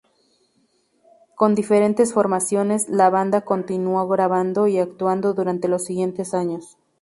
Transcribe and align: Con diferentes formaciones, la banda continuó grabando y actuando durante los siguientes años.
Con 1.35 1.53
diferentes 1.53 2.11
formaciones, 2.11 2.89
la 2.89 3.11
banda 3.11 3.41
continuó 3.41 4.07
grabando 4.07 4.65
y 4.65 4.79
actuando 4.79 5.35
durante 5.35 5.67
los 5.67 5.83
siguientes 5.85 6.33
años. 6.33 6.75